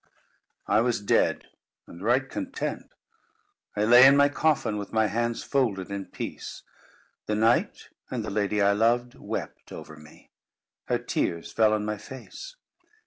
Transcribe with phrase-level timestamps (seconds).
[0.65, 1.45] I was dead,
[1.85, 2.91] and right content.
[3.75, 6.63] I lay in my coffin, with my hands folded in peace.
[7.27, 10.31] The knight, and the lady I loved, wept over me.
[10.85, 12.55] Her tears fell on my face.